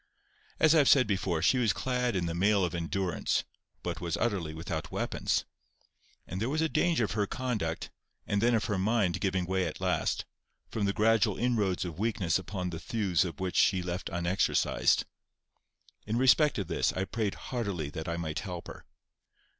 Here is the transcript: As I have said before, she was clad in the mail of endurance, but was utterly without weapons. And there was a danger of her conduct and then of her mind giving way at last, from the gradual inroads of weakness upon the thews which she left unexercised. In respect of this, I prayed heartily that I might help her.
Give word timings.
As 0.59 0.73
I 0.73 0.79
have 0.79 0.89
said 0.89 1.05
before, 1.05 1.43
she 1.43 1.59
was 1.59 1.73
clad 1.73 2.15
in 2.15 2.25
the 2.25 2.33
mail 2.33 2.65
of 2.65 2.73
endurance, 2.73 3.43
but 3.83 4.01
was 4.01 4.17
utterly 4.17 4.51
without 4.55 4.89
weapons. 4.91 5.45
And 6.25 6.41
there 6.41 6.49
was 6.49 6.63
a 6.63 6.67
danger 6.67 7.03
of 7.05 7.11
her 7.11 7.27
conduct 7.27 7.91
and 8.25 8.41
then 8.41 8.55
of 8.55 8.65
her 8.65 8.79
mind 8.79 9.21
giving 9.21 9.45
way 9.45 9.67
at 9.67 9.79
last, 9.79 10.25
from 10.71 10.85
the 10.85 10.91
gradual 10.93 11.37
inroads 11.37 11.85
of 11.85 11.99
weakness 11.99 12.39
upon 12.39 12.71
the 12.71 12.79
thews 12.79 13.21
which 13.21 13.55
she 13.55 13.83
left 13.83 14.09
unexercised. 14.09 15.05
In 16.07 16.17
respect 16.17 16.57
of 16.57 16.65
this, 16.65 16.91
I 16.93 17.05
prayed 17.05 17.35
heartily 17.35 17.91
that 17.91 18.07
I 18.09 18.17
might 18.17 18.39
help 18.39 18.65
her. 18.69 18.85